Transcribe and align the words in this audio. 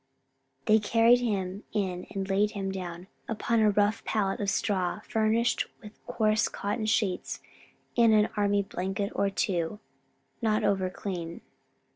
They 0.65 0.79
carried 0.79 1.19
him 1.19 1.63
in 1.73 2.07
and 2.09 2.27
laid 2.27 2.53
him 2.53 2.71
down 2.71 3.05
upon 3.29 3.59
a 3.59 3.69
rough 3.69 4.03
pallet 4.03 4.39
of 4.39 4.49
straw 4.49 5.01
furnished 5.07 5.67
with 5.79 6.03
coarse 6.07 6.47
cotton 6.47 6.87
sheets 6.87 7.39
and 7.95 8.11
an 8.11 8.29
army 8.35 8.63
blanket 8.63 9.11
or 9.13 9.29
two, 9.29 9.79
not 10.41 10.63
over 10.63 10.89
clean. 10.89 11.41